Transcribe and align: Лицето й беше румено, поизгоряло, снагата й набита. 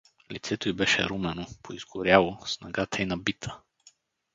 Лицето 0.31 0.69
й 0.69 0.73
беше 0.73 1.05
румено, 1.09 1.45
поизгоряло, 1.63 2.45
снагата 2.45 3.01
й 3.01 3.05
набита. 3.05 3.61